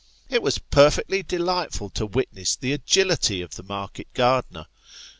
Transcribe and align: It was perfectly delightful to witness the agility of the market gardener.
It 0.31 0.41
was 0.41 0.57
perfectly 0.57 1.21
delightful 1.21 1.91
to 1.91 2.07
witness 2.07 2.55
the 2.55 2.73
agility 2.73 3.43
of 3.43 3.53
the 3.53 3.61
market 3.61 4.11
gardener. 4.15 4.65